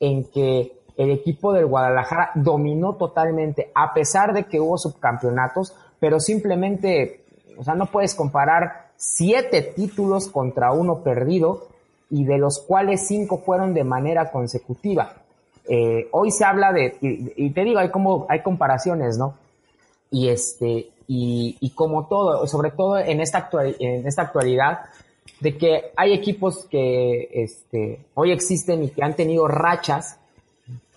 [0.00, 6.20] en que el equipo del Guadalajara dominó totalmente, a pesar de que hubo subcampeonatos, pero
[6.20, 7.24] simplemente,
[7.58, 11.73] o sea, no puedes comparar siete títulos contra uno perdido
[12.14, 15.14] y de los cuales cinco fueron de manera consecutiva.
[15.68, 19.34] Eh, hoy se habla de, y, te digo, hay como, hay comparaciones, ¿no?
[20.12, 24.82] Y este, y, y como todo, sobre todo en esta, actual, en esta actualidad,
[25.40, 30.20] de que hay equipos que este, hoy existen y que han tenido rachas,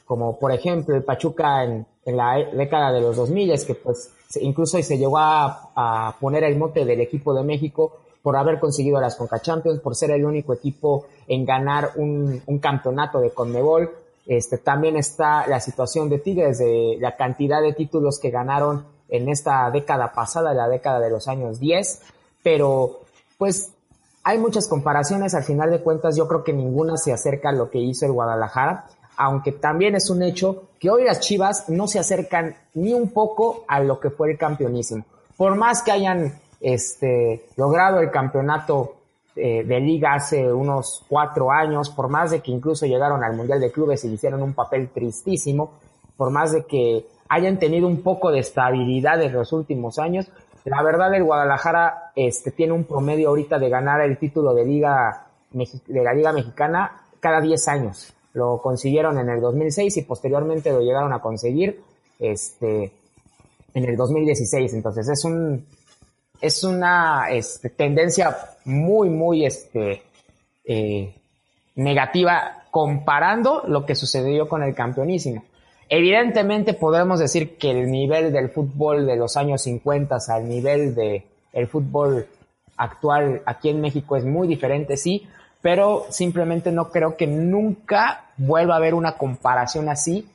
[0.06, 4.82] como por ejemplo el Pachuca en, la década de los 2000, es que pues incluso
[4.84, 9.15] se llegó a, a, poner el mote del equipo de México por haber conseguido las
[9.15, 13.89] Conca Champions, por ser el único equipo en ganar un, campeonato de Conmebol,
[14.25, 19.29] este, también está la situación de Tigres, de la cantidad de títulos que ganaron en
[19.29, 22.01] esta década pasada, la década de los años 10,
[22.43, 22.99] pero
[23.37, 23.71] pues
[24.25, 27.69] hay muchas comparaciones, al final de cuentas yo creo que ninguna se acerca a lo
[27.69, 31.99] que hizo el Guadalajara, aunque también es un hecho que hoy las Chivas no se
[31.99, 35.05] acercan ni un poco a lo que fue el campeonísimo.
[35.37, 38.95] Por más que hayan este, logrado el campeonato
[39.35, 43.59] eh, de liga hace unos cuatro años, por más de que incluso llegaron al Mundial
[43.59, 45.73] de Clubes y hicieron un papel tristísimo,
[46.15, 50.27] por más de que hayan tenido un poco de estabilidad en los últimos años,
[50.65, 55.27] la verdad el Guadalajara este, tiene un promedio ahorita de ganar el título de liga
[55.51, 58.13] de la Liga Mexicana cada 10 años.
[58.33, 61.81] Lo consiguieron en el 2006 y posteriormente lo llegaron a conseguir
[62.19, 62.91] este,
[63.73, 64.73] en el 2016.
[64.73, 65.65] Entonces es un
[66.41, 70.04] es una este, tendencia muy, muy este,
[70.65, 71.13] eh,
[71.76, 75.43] negativa comparando lo que sucedió con el campeonísimo.
[75.89, 81.23] Evidentemente podemos decir que el nivel del fútbol de los años 50 al nivel del
[81.54, 82.28] el fútbol
[82.76, 85.28] actual aquí en México es muy diferente, sí,
[85.62, 90.28] pero simplemente no creo que nunca vuelva a haber una comparación así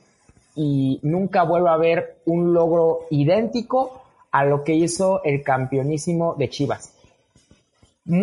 [0.55, 4.02] y nunca vuelva a haber un logro idéntico
[4.33, 6.91] a lo que hizo el campeonísimo de Chivas.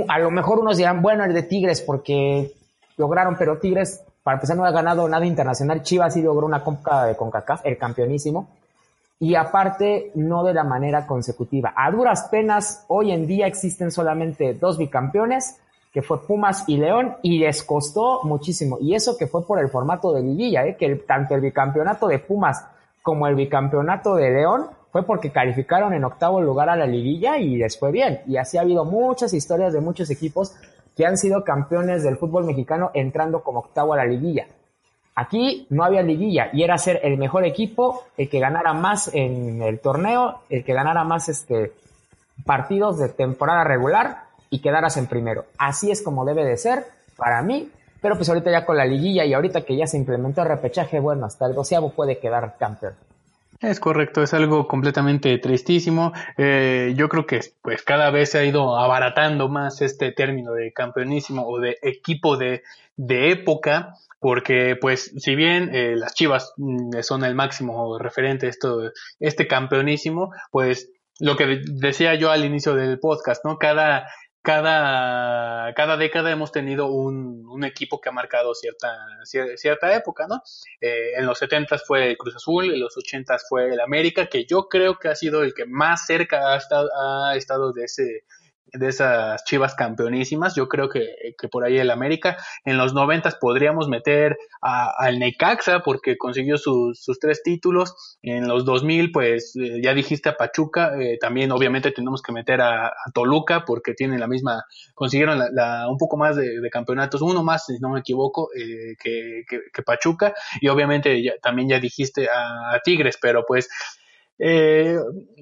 [0.09, 2.53] A lo mejor unos dirán, bueno, el de Tigres porque
[2.97, 5.83] lograron, pero Tigres, para empezar, no ha ganado nada internacional.
[5.83, 8.49] Chivas sí logró una copa de CONCACAF, el campeonísimo.
[9.21, 11.73] Y aparte, no de la manera consecutiva.
[11.77, 15.61] A duras penas, hoy en día existen solamente dos bicampeones,
[15.93, 18.79] que fue Pumas y León, y les costó muchísimo.
[18.81, 20.77] Y eso que fue por el formato de liguilla, ¿eh?
[20.77, 22.65] que tanto el bicampeonato de Pumas
[23.01, 27.57] como el bicampeonato de León fue porque calificaron en octavo lugar a la liguilla y
[27.57, 28.21] les fue bien.
[28.27, 30.55] Y así ha habido muchas historias de muchos equipos
[30.97, 34.47] que han sido campeones del fútbol mexicano entrando como octavo a la liguilla.
[35.15, 39.63] Aquí no había liguilla y era ser el mejor equipo, el que ganara más en
[39.63, 41.73] el torneo, el que ganara más este,
[42.45, 45.45] partidos de temporada regular y quedaras en primero.
[45.59, 46.85] Así es como debe de ser
[47.17, 50.43] para mí, pero pues ahorita ya con la liguilla y ahorita que ya se implementó
[50.43, 52.95] el repechaje, bueno, hasta el doceavo puede quedar campeón.
[53.61, 56.13] Es correcto, es algo completamente tristísimo.
[56.39, 60.73] Eh, yo creo que pues cada vez se ha ido abaratando más este término de
[60.73, 62.63] campeonísimo o de equipo de,
[62.97, 68.93] de época, porque pues si bien eh, las Chivas mm, son el máximo referente esto,
[69.19, 73.59] este campeonísimo, pues lo que decía yo al inicio del podcast, ¿no?
[73.59, 74.07] Cada,
[74.43, 78.89] cada, cada década hemos tenido un, un, equipo que ha marcado cierta,
[79.25, 80.43] cierta época, ¿no?
[80.81, 84.47] Eh, en los 70 fue el Cruz Azul, en los 80 fue el América, que
[84.47, 88.25] yo creo que ha sido el que más cerca ha estado, ha estado de ese,
[88.73, 90.55] de esas chivas campeonísimas.
[90.55, 92.37] Yo creo que, que por ahí el América.
[92.65, 98.19] En los noventas podríamos meter al Necaxa porque consiguió sus, tres títulos.
[98.23, 100.93] En los 2000, pues eh, ya dijiste a Pachuca.
[101.01, 105.99] Eh, también obviamente tenemos que meter a, Toluca porque tienen la misma, consiguieron la, un
[105.99, 110.35] poco más de, campeonatos, uno más, si no me equivoco, eh, que, que, Pachuca.
[110.61, 113.69] Y obviamente ya, también ya dijiste a Tigres, pero pues
[114.43, 114.97] eh,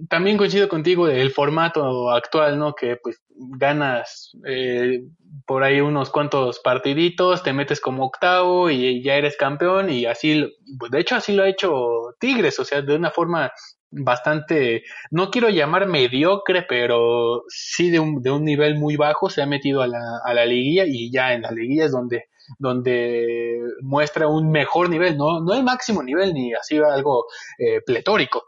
[0.08, 2.74] también coincido contigo del formato actual, ¿no?
[2.74, 5.02] Que pues ganas eh,
[5.46, 10.52] por ahí unos cuantos partiditos, te metes como octavo y ya eres campeón y así,
[10.80, 13.52] pues de hecho así lo ha hecho Tigres, o sea, de una forma
[13.90, 14.82] bastante,
[15.12, 19.46] no quiero llamar mediocre, pero sí de un, de un nivel muy bajo, se ha
[19.46, 22.24] metido a la, a la liguilla y ya en la liguilla es donde
[22.58, 27.26] donde muestra un mejor nivel, no, no el máximo nivel ni así algo
[27.58, 28.44] eh, pletórico,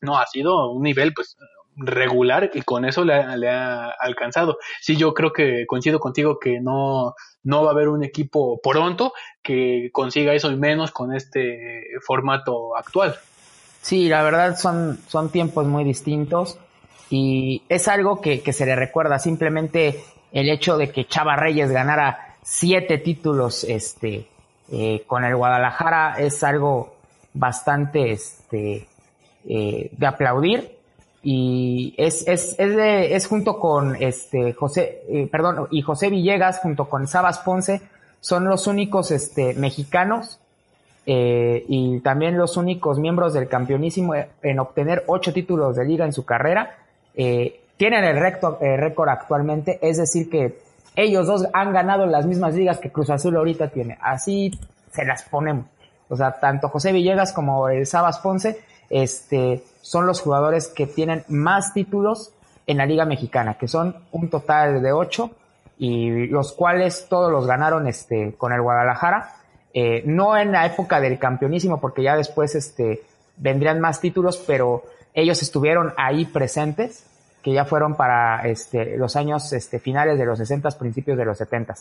[0.00, 1.36] no, ha sido un nivel pues
[1.76, 4.58] regular y con eso le, ha alcanzado.
[4.80, 9.12] Sí, yo creo que coincido contigo que no, no va a haber un equipo pronto
[9.42, 13.16] que consiga eso y menos con este formato actual.
[13.80, 16.58] Sí, la verdad son, son tiempos muy distintos
[17.10, 21.70] y es algo que, que se le recuerda simplemente el hecho de que Chava Reyes
[21.70, 24.26] ganara siete títulos este,
[24.70, 26.96] eh, con el Guadalajara es algo
[27.32, 28.88] bastante este,
[29.48, 30.74] eh, de aplaudir
[31.24, 36.58] y es, es, es, de, es junto con este José, eh, perdón, y José Villegas
[36.58, 37.80] junto con Sabas Ponce
[38.20, 40.38] son los únicos este, mexicanos
[41.06, 46.12] eh, y también los únicos miembros del campeonísimo en obtener ocho títulos de liga en
[46.12, 46.76] su carrera.
[47.14, 50.58] Eh, tienen el récord actualmente, es decir que
[50.94, 53.98] ellos dos han ganado las mismas ligas que Cruz Azul ahorita tiene.
[54.00, 54.52] Así
[54.92, 55.66] se las ponemos.
[56.08, 58.60] O sea, tanto José Villegas como el Sabas Ponce
[58.94, 62.32] este, son los jugadores que tienen más títulos
[62.64, 65.32] en la Liga Mexicana, que son un total de ocho
[65.78, 69.34] y los cuales todos los ganaron este, con el Guadalajara.
[69.72, 73.02] Eh, no en la época del campeonísimo, porque ya después este,
[73.36, 77.04] vendrían más títulos, pero ellos estuvieron ahí presentes,
[77.42, 78.44] que ya fueron para
[78.96, 79.52] los años
[79.82, 81.74] finales de los 60, principios de los 70.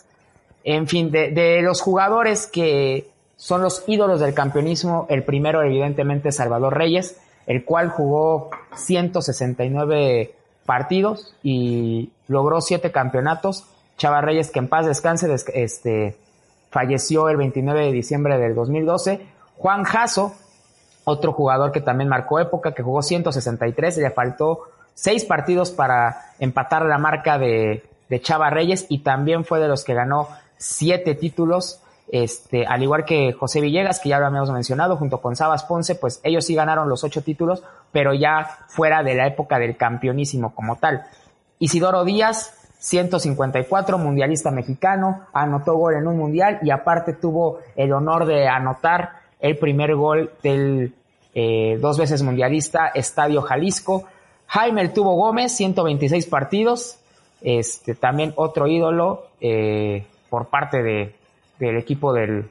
[0.63, 3.12] En fin, de los jugadores que
[3.43, 5.05] son los ídolos del campeonismo.
[5.09, 10.33] El primero, evidentemente, Salvador Reyes, el cual jugó 169
[10.65, 13.65] partidos y logró siete campeonatos.
[13.97, 16.15] Chava Reyes, que en paz descanse, este,
[16.69, 19.27] falleció el 29 de diciembre del 2012.
[19.57, 20.33] Juan Jasso,
[21.03, 26.85] otro jugador que también marcó época, que jugó 163, le faltó seis partidos para empatar
[26.85, 31.81] la marca de, de Chava Reyes y también fue de los que ganó siete títulos
[32.09, 35.95] este, al igual que José Villegas, que ya lo habíamos mencionado, junto con Sabas Ponce,
[35.95, 40.53] pues ellos sí ganaron los ocho títulos, pero ya fuera de la época del campeonísimo
[40.53, 41.03] como tal.
[41.59, 48.25] Isidoro Díaz, 154, mundialista mexicano, anotó gol en un mundial y aparte tuvo el honor
[48.25, 50.93] de anotar el primer gol del
[51.33, 54.03] eh, dos veces mundialista Estadio Jalisco.
[54.47, 56.99] Jaime Tuvo Gómez, 126 partidos,
[57.41, 61.15] este, también otro ídolo eh, por parte de,
[61.59, 62.49] del equipo del,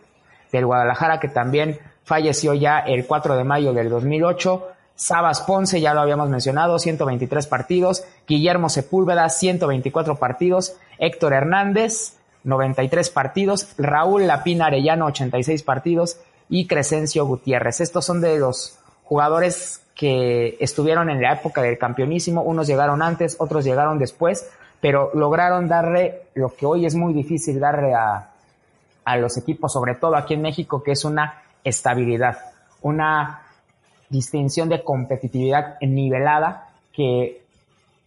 [0.53, 4.69] del Guadalajara, que también falleció ya el 4 de mayo del 2008.
[4.95, 8.05] Sabas Ponce, ya lo habíamos mencionado, 123 partidos.
[8.27, 10.77] Guillermo Sepúlveda, 124 partidos.
[10.99, 13.75] Héctor Hernández, 93 partidos.
[13.79, 16.21] Raúl Lapina Arellano, 86 partidos.
[16.49, 17.81] Y Crescencio Gutiérrez.
[17.81, 22.43] Estos son de los jugadores que estuvieron en la época del campeonísimo.
[22.43, 24.49] Unos llegaron antes, otros llegaron después,
[24.81, 28.32] pero lograron darle lo que hoy es muy difícil darle a,
[29.05, 32.39] a los equipos, sobre todo aquí en México, que es una estabilidad,
[32.83, 33.43] una
[34.09, 37.43] distinción de competitividad nivelada que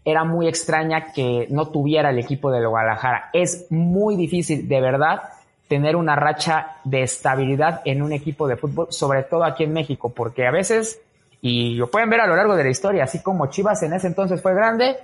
[0.06, 3.30] era muy extraña que no tuviera el equipo de Guadalajara.
[3.34, 5.24] Es muy difícil, de verdad,
[5.68, 10.10] tener una racha de estabilidad en un equipo de fútbol, sobre todo aquí en México,
[10.10, 11.02] porque a veces,
[11.42, 14.06] y lo pueden ver a lo largo de la historia, así como Chivas en ese
[14.06, 14.96] entonces fue grande,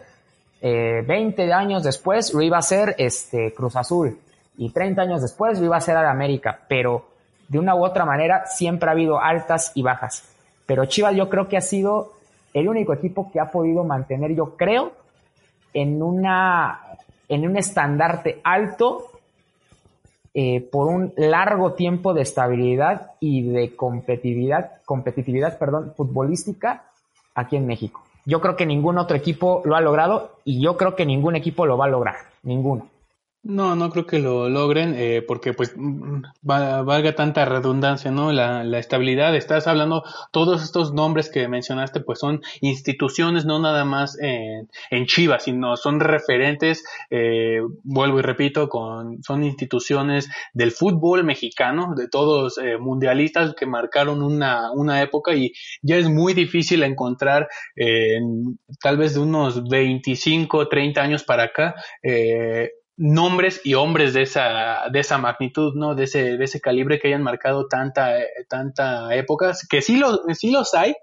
[0.62, 4.20] eh, 20 años después lo iba a ser este, Cruz Azul
[4.58, 7.06] y 30 años después lo iba a ser a la América, pero
[7.48, 10.24] de una u otra manera siempre ha habido altas y bajas.
[10.66, 12.14] Pero Chivas yo creo que ha sido
[12.54, 14.94] el único equipo que ha podido mantener, yo creo,
[15.74, 16.80] en una
[17.28, 19.10] en un estandarte alto
[20.34, 26.84] eh, por un largo tiempo de estabilidad y de competitividad, competitividad, perdón, futbolística
[27.36, 28.02] aquí en México.
[28.26, 31.66] Yo creo que ningún otro equipo lo ha logrado y yo creo que ningún equipo
[31.66, 32.88] lo va a lograr, ninguno.
[33.44, 38.32] No, no creo que lo logren, eh, porque pues mm, valga tanta redundancia, ¿no?
[38.32, 43.84] La, la, estabilidad, estás hablando, todos estos nombres que mencionaste, pues son instituciones, no nada
[43.84, 50.72] más en, en Chivas, sino son referentes, eh, vuelvo y repito, con, son instituciones del
[50.72, 55.52] fútbol mexicano, de todos eh, mundialistas que marcaron una, una época y
[55.82, 58.20] ya es muy difícil encontrar, eh,
[58.80, 62.70] tal vez de unos 25, 30 años para acá, eh,
[63.02, 65.96] nombres y hombres de esa, de esa magnitud, ¿no?
[65.96, 68.14] De ese, de ese calibre que hayan marcado tanta,
[68.48, 70.94] tanta época, que sí, lo, sí los hay,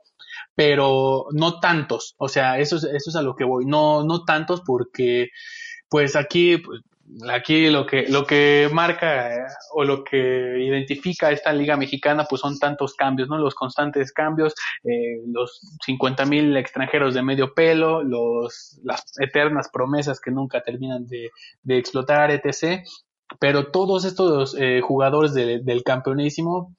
[0.54, 2.14] pero no tantos.
[2.16, 3.66] O sea, eso es, eso es a lo que voy.
[3.66, 5.30] No, no tantos porque,
[5.88, 6.82] pues aquí, pues,
[7.30, 12.40] aquí lo que, lo que marca eh, o lo que identifica esta liga mexicana pues
[12.40, 13.38] son tantos cambios, ¿no?
[13.38, 14.54] Los constantes cambios,
[14.84, 21.06] eh, los 50 mil extranjeros de medio pelo, los, las eternas promesas que nunca terminan
[21.06, 21.30] de,
[21.62, 22.84] de explotar, etc.
[23.38, 26.74] pero todos estos eh, jugadores del campeonísimo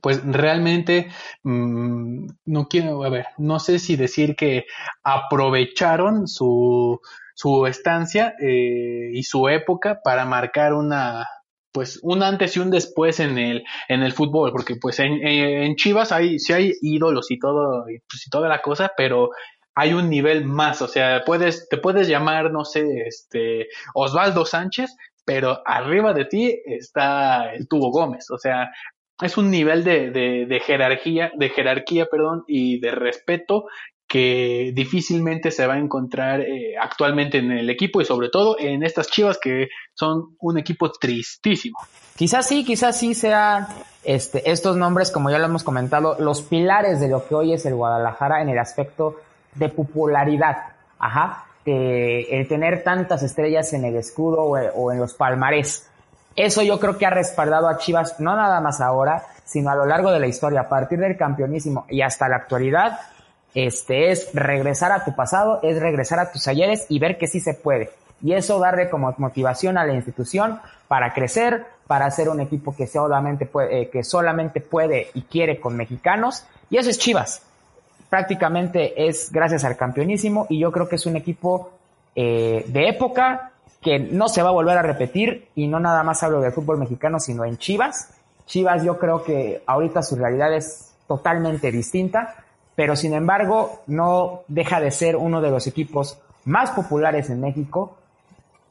[0.00, 1.10] pues realmente
[1.42, 4.66] mm, no quiero, a ver, no sé si decir que
[5.02, 7.00] aprovecharon su,
[7.40, 11.26] su estancia eh, y su época para marcar una,
[11.72, 15.74] pues un antes y un después en el, en el fútbol, porque pues en, en
[15.76, 19.30] Chivas hay, sí hay ídolos y todo, pues, y toda la cosa, pero
[19.74, 24.94] hay un nivel más, o sea, puedes, te puedes llamar, no sé, este, Osvaldo Sánchez,
[25.24, 28.70] pero arriba de ti está el Tubo Gómez, o sea,
[29.22, 33.64] es un nivel de, de, jerarquía, de jerarquía, perdón, y de respeto
[34.10, 38.82] que difícilmente se va a encontrar eh, actualmente en el equipo y sobre todo en
[38.82, 41.78] estas Chivas que son un equipo tristísimo.
[42.16, 43.68] Quizás sí, quizás sí sean
[44.02, 47.64] este, estos nombres, como ya lo hemos comentado, los pilares de lo que hoy es
[47.66, 49.20] el Guadalajara en el aspecto
[49.54, 50.56] de popularidad.
[50.98, 51.46] Ajá.
[51.64, 55.88] el tener tantas estrellas en el escudo o, o en los palmarés.
[56.34, 59.86] Eso yo creo que ha respaldado a Chivas, no nada más ahora, sino a lo
[59.86, 62.98] largo de la historia, a partir del campeonísimo y hasta la actualidad,
[63.54, 67.40] este es regresar a tu pasado, es regresar a tus ayeres y ver que sí
[67.40, 67.90] se puede.
[68.22, 72.86] Y eso darle como motivación a la institución para crecer, para ser un equipo que
[72.86, 76.44] solamente puede, eh, que solamente puede y quiere con mexicanos.
[76.68, 77.42] Y eso es Chivas.
[78.08, 81.70] Prácticamente es gracias al campeonísimo y yo creo que es un equipo
[82.14, 86.22] eh, de época que no se va a volver a repetir y no nada más
[86.22, 88.12] hablo del fútbol mexicano, sino en Chivas.
[88.46, 92.34] Chivas yo creo que ahorita su realidad es totalmente distinta,
[92.80, 97.98] pero sin embargo no deja de ser uno de los equipos más populares en México.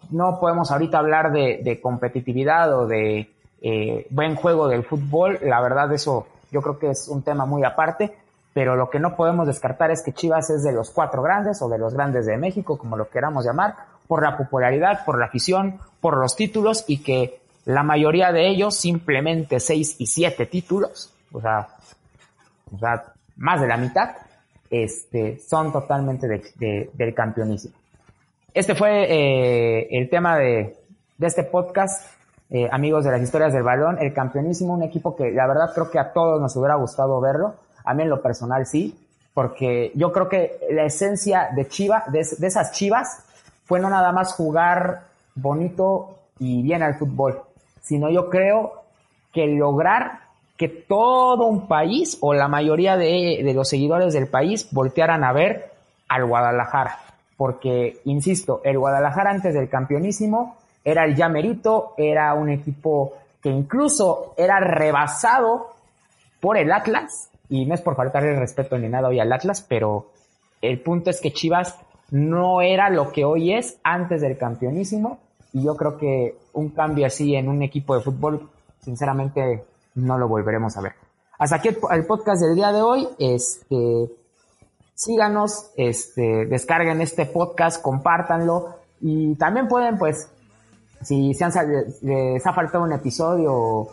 [0.09, 3.29] No podemos ahorita hablar de, competitividad o de
[3.61, 7.63] eh, buen juego del fútbol, la verdad eso yo creo que es un tema muy
[7.63, 8.15] aparte,
[8.51, 11.69] pero lo que no podemos descartar es que Chivas es de los cuatro grandes o
[11.69, 13.75] de los grandes de México, como lo queramos llamar,
[14.07, 18.73] por la popularidad, por la afición, por los títulos y que la mayoría de ellos,
[18.73, 21.67] simplemente seis y siete títulos, o sea,
[22.73, 24.11] o sea más de la mitad,
[24.69, 26.27] este, son totalmente
[26.93, 27.71] del campeonismo.
[28.53, 30.75] Este fue eh, el tema de,
[31.19, 32.05] este podcast,
[32.49, 35.89] eh, amigos de las historias del balón, el campeonísimo, un equipo que la verdad creo
[35.89, 38.97] que a todos nos hubiera gustado verlo, a mí en lo personal sí,
[39.33, 43.23] porque yo creo que la esencia de Chiva, de esas Chivas,
[43.65, 45.03] fue no nada más jugar
[45.35, 47.41] bonito y bien al fútbol,
[47.81, 48.83] sino yo creo
[49.31, 50.28] que lograr
[50.59, 55.71] que todo un país o la mayoría de, los seguidores del país voltearan a ver
[56.09, 56.99] al Guadalajara.
[57.37, 64.33] Porque, insisto, el Guadalajara antes del campeonísimo era el llamerito, era un equipo que incluso
[64.35, 65.67] era rebasado
[66.41, 70.07] por el Atlas, y no es por faltarle respeto ni nada hoy al Atlas, pero
[70.61, 71.79] el punto es que Chivas
[72.11, 75.19] no era lo que hoy es antes del campeonísimo
[75.53, 78.49] y yo creo que un cambio así en un equipo de fútbol,
[78.81, 79.63] sinceramente,
[79.95, 80.93] no lo volveremos a ver.
[81.37, 83.07] Hasta aquí el, podcast del día de hoy.
[83.17, 84.09] Este,
[84.93, 90.29] síganos, este, descarguen este podcast, compártanlo y también pueden, pues,
[91.01, 91.53] si se han,
[92.01, 93.87] les ha faltado un episodio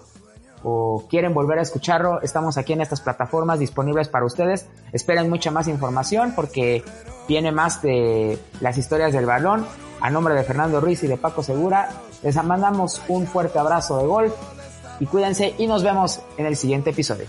[0.64, 4.66] o quieren volver a escucharlo, estamos aquí en estas plataformas disponibles para ustedes.
[4.92, 6.82] Esperen mucha más información porque
[7.28, 9.64] viene más de las historias del balón.
[10.00, 11.88] A nombre de Fernando Ruiz y de Paco Segura,
[12.22, 14.32] les mandamos un fuerte abrazo de gol
[15.00, 17.26] y cuídense y nos vemos en el siguiente episodio.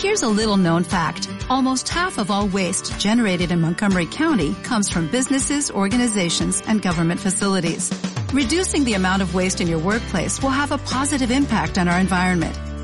[0.00, 1.28] Here's a little known fact.
[1.50, 7.20] Almost half of all waste generated in Montgomery County comes from businesses, organizations, and government
[7.20, 7.90] facilities.
[8.32, 11.98] Reducing the amount of waste in your workplace will have a positive impact on our
[11.98, 12.56] environment.